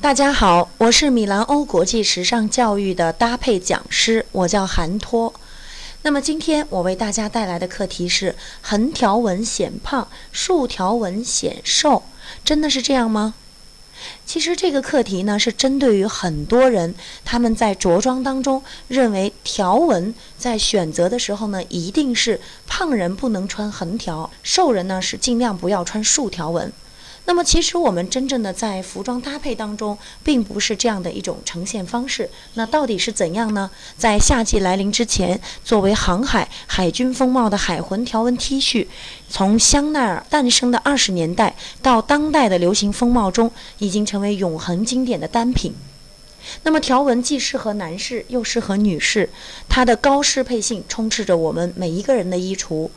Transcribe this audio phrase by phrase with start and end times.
[0.00, 5.32] 大家好，我是米兰欧国际时尚教育的搭配讲师，我叫韩托。
[6.02, 12.02] 那么今天我为大家带来的课题是横条纹显胖，竖条纹显瘦，
[12.44, 13.34] 真的是这样吗？
[14.26, 16.92] 其实这个课题呢，是针对于很多人，
[17.24, 26.72] 他们在着装当中认为条纹在选择的时候呢，一定是胖人不能穿横条，瘦人呢是尽量不要穿竖条纹。
[27.24, 32.28] 那么，其实我们真正的在服装搭配当中，并不是这样的一种呈现方式。
[32.54, 33.70] 那到底是怎样呢？
[33.96, 38.86] 在夏季来临之前，作为航海海军风貌的海魂条纹 T 恤，
[39.28, 45.72] 从香奈儿诞生的二十年代到当代的流行风貌中，已经成为永恒经典的单品。
[46.62, 49.28] 那么条纹既适合男士，又适合女士，
[49.68, 52.88] 它的高适配性充斥着我们每一个人的衣橱。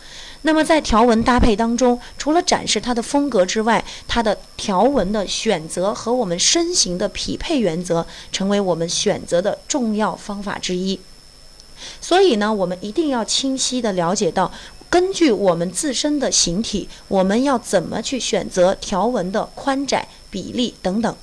[0.44, 11.00] 那么在条纹搭配当中，除了展示它的风格之外，它的条纹的选择和我们身形的匹配原则，成为我们选择的重要方法之一。
[12.00, 14.52] 所以呢，我们一定要清晰地了解到，
[14.90, 21.16] 根据我们自身的形体，我们要怎么去选择条纹的宽窄比例等等。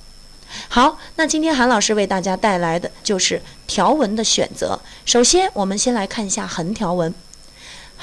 [0.69, 4.79] 好，那今天韩老师为大家带来的就是条纹的选择。
[5.05, 7.15] 首先，我们先来看一下横条纹。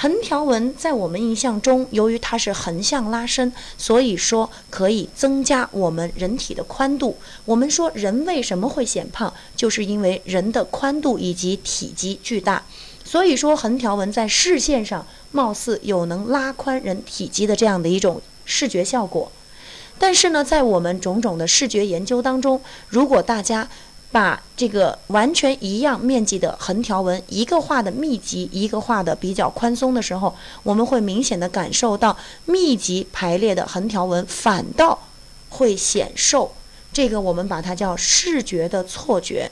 [0.02, 7.18] 横条纹在我们印象中，由于它是横向拉伸，所以说可以增加我们人体的宽度。
[7.44, 12.64] 我们说人为什么会显胖，就是因为人的宽度以及体积巨大。
[13.04, 19.30] 所以说横条纹在视线上貌似有能拉宽人体积的这样的一种视觉效果。
[20.00, 23.68] 但是呢，在我们种种的视觉研究当中，如果大家
[24.12, 30.34] 把这个完全一样面积的横条纹，一个画的密集，一个画的比较宽松的时候，
[30.64, 34.98] 我们会明显的感受到密集排列的横条纹反倒
[35.50, 36.54] 会显瘦，
[36.92, 39.52] 这个我们把它叫视觉的错觉。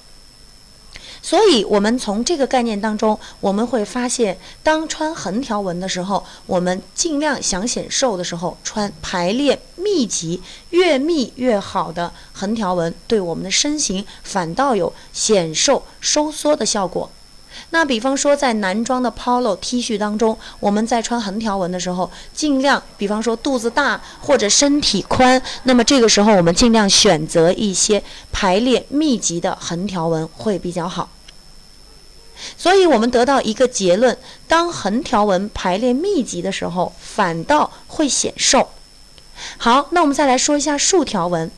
[1.27, 17.09] 所以，我们从这个概念当中，我们会发现，当穿横条纹的时候，我们尽量想显瘦的时候，穿排列密集、越密越好的横条纹，对我们的身形反倒有显瘦收缩的效果。
[17.71, 28.01] 那比方说，在男装的 Polo T 恤当中，我们在穿横条纹的时候，尽量，比方说肚子大或者身体宽，那么这个时候我们尽量选择一些
[28.31, 31.09] 排列密集的横条纹会比较好。
[32.57, 38.69] 所以我们得到一个结论：当横条纹排列密集的时候，反倒会显瘦。
[39.57, 41.51] 好，那我们再来说一下竖条纹。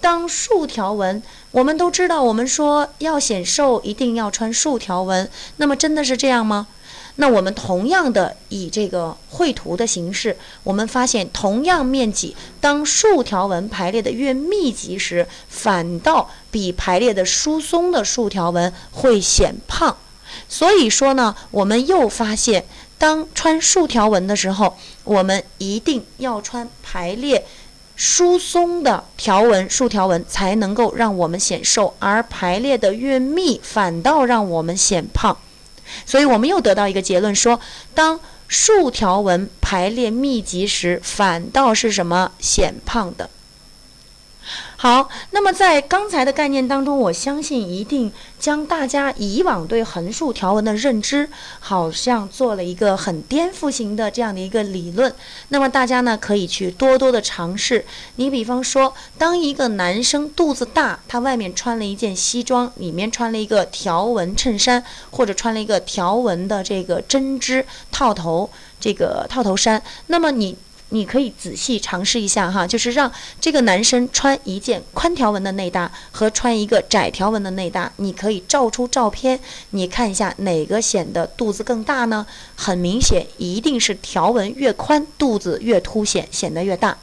[0.00, 5.28] 当竖条纹，我们都知道，我们说要显瘦，一定要穿竖条纹。
[5.58, 6.68] 那么真的是这样吗？
[7.16, 19.94] 那我们同样的以这个绘图的形式，我们发现同样面积，当竖条纹排列的越密集时，反倒比排列的疏松的竖条纹会显胖。
[20.48, 22.64] 所以说呢，我们又发现，
[22.98, 27.46] 当穿竖条纹的时候，我们一定要穿排列
[27.96, 35.36] 疏松的条纹，竖条纹才能够让我们显瘦，而排列的越密，反倒让我们显胖。
[36.06, 37.60] 所以我们又得到一个结论，说
[37.94, 43.28] 当竖条纹排列密集时，反倒是什么显胖的。
[44.82, 55.14] 好，那么在刚才的概念当中，我相信一定将大家以往对横竖条纹的认知，好像做了一个很颠覆型的这样的一个理论。
[55.50, 57.84] 那么大家呢，可以去多多的尝试。
[58.16, 68.48] 你比方说，当一个男生肚子大，他外面穿了一件西装，里面穿了一个条纹衬衫，或者穿了一个条纹的这个针织套头
[68.80, 70.56] 这个套头衫，那么你。
[70.90, 79.40] 你可以仔细尝试一下哈，就是让这个男生穿一件宽条纹的内搭和穿一个窄条纹的内搭，你可以照出照片，
[79.70, 82.26] 你看一下哪个显得肚子更大呢？
[82.54, 86.98] 很明显，一定是条纹越宽，肚子越凸显，显得越大。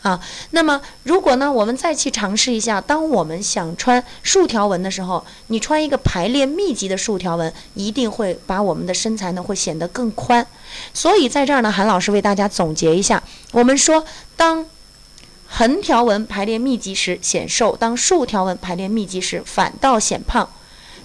[0.00, 0.20] 啊，
[0.52, 10.46] 那么如果呢，我们再去尝试一下，当我们想穿竖条纹的时候，你穿一个排列密集的竖条纹，一定会把我们的身材呢会显得更宽。
[10.94, 13.17] 所以在这儿呢，韩老师为大家总结一下，
[13.52, 14.04] 我们说，
[14.36, 14.66] 当
[15.46, 20.48] 横条纹排列密集时显瘦，当竖条纹排列密集时反倒显胖。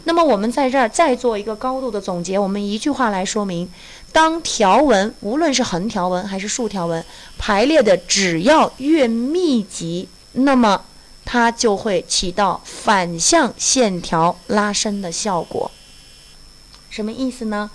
[0.03, 3.71] 那么我们在这儿再做一个高度的总结，我们一句话来说明：
[4.11, 7.03] 当条纹无论是横条纹还是竖条纹
[7.37, 10.83] 排列的只要越密集，那么
[11.23, 15.71] 它就会起到反向线条拉伸的效果。
[16.89, 17.71] 什么意思呢？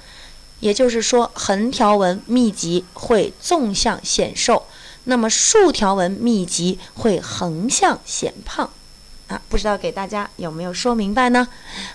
[0.60, 4.64] 也就是说，横条纹密集会纵向显瘦，
[5.04, 8.70] 那么竖条纹密集会横向显胖。
[9.28, 11.46] 啊，不知道给大家有没有说明白呢？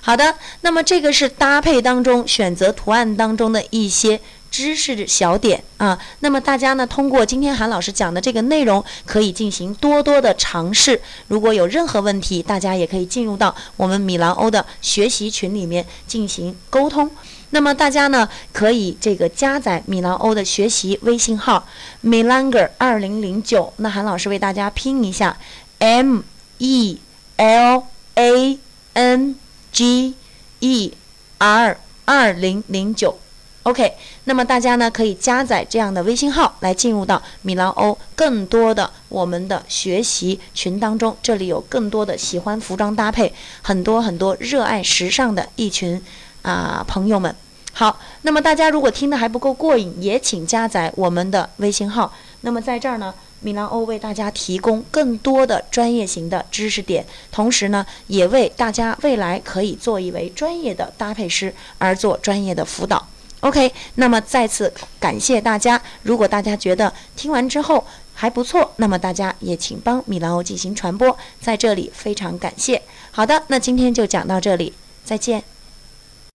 [0.01, 4.21] 好的，那么这个是搭配当中选择图案当中的一些
[4.51, 5.97] 知识小点啊。
[6.19, 11.01] 那么大家呢，通过今天韩老师讲的这个内容，可以进行多多的尝试。
[11.27, 17.09] 如果有任何问题，大家也可以进入到我们米兰欧的学习群里面进行沟通。
[17.53, 21.65] 那么大家呢，可以这个加载米兰欧的学习微信号
[22.03, 23.71] Milanger 二零零九。
[23.77, 25.37] 那韩老师为大家拼一下
[25.79, 26.21] M
[26.57, 26.99] E。
[27.35, 28.59] L A
[28.93, 29.35] N
[29.71, 30.13] G
[30.59, 30.93] E
[31.39, 33.17] R 二零零九
[33.63, 33.93] ，OK。
[34.25, 41.17] 那么大家呢可以加载这样的微信号来进入到米兰欧更多的我们的学习群当中。
[41.23, 43.33] 这里有更多的喜欢服装搭配、
[43.63, 45.99] 很多很多热爱时尚的一群
[46.43, 47.35] 啊朋友们。
[47.73, 52.13] 好，那么大家如果听的还不够过瘾，也请加载我们的微信号。
[52.41, 53.13] 那么在这儿呢。
[53.45, 63.05] 米兰欧为大家提供更多的专业型的知识点，同时呢，也为大家未来可以做一位专业的搭配师而做专业的辅导。
[63.41, 65.81] OK，那么再次感谢大家。
[66.03, 72.81] 如果大家觉得听完之后还不错，那么大家也请帮米兰欧进行传播，在这里非常感谢。
[73.11, 74.71] 好的，那今天就讲到这里，
[75.03, 75.52] 再见。